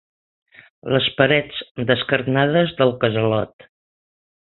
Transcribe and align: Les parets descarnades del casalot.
Les 0.93 1.09
parets 1.19 1.59
descarnades 1.91 2.73
del 2.81 2.95
casalot. 3.05 3.69